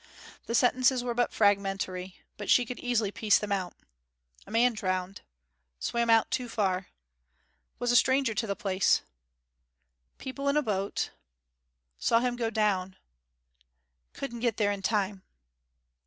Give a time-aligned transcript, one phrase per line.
[0.47, 3.75] The sentences were but fragmentary, but she could easily piece them out.
[4.47, 5.21] 'A man drowned
[5.77, 6.87] swam out too far
[7.77, 9.03] was a stranger to the place
[10.17, 11.11] people in boat
[11.99, 12.95] saw him go down
[14.13, 15.21] couldn't get there in time.'